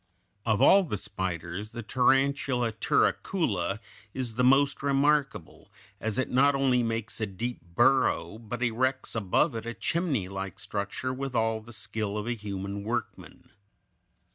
Of 0.47 0.63
all 0.63 0.83
the 0.83 0.97
spiders, 0.97 1.73
the 1.73 1.83
Tarantula 1.83 2.71
turricula 2.71 3.73
(Fig. 3.77 3.77
179) 4.13 4.19
is 4.19 4.33
the 4.33 4.43
most 4.43 4.81
remarkable, 4.81 5.71
as 5.99 6.17
it 6.17 6.31
not 6.31 6.55
only 6.55 6.81
makes 6.81 7.21
a 7.21 7.27
deep 7.27 7.61
burrow, 7.75 8.39
but 8.39 8.63
erects 8.63 9.13
above 9.13 9.53
it 9.53 9.67
a 9.67 9.75
chimneylike 9.75 10.59
structure 10.59 11.13
with 11.13 11.35
all 11.35 11.61
the 11.61 11.71
skill 11.71 12.17
of 12.17 12.25
a 12.25 12.33
human 12.33 12.83
workman. 12.83 13.51